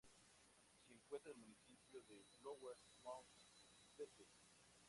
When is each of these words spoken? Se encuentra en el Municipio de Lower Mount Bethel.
Se 0.87 0.93
encuentra 0.95 1.31
en 1.31 1.37
el 1.37 1.43
Municipio 1.45 2.01
de 2.09 2.25
Lower 2.41 2.75
Mount 3.03 3.29
Bethel. 3.99 4.25